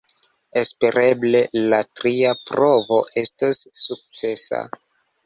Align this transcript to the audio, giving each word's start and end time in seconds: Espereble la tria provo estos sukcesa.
Espereble 0.59 1.41
la 1.73 1.81
tria 1.99 2.31
provo 2.53 2.99
estos 3.25 3.61
sukcesa. 3.83 4.65